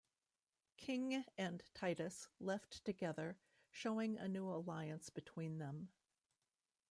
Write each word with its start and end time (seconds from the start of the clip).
King 0.77 1.25
and 1.37 1.61
Titus 1.75 2.27
left 2.39 2.83
together, 2.83 3.37
showing 3.69 4.17
a 4.17 4.27
new 4.27 4.49
alliance 4.49 5.11
between 5.11 5.59
them. 5.59 5.89